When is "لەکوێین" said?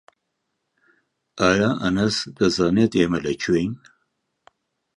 3.25-3.73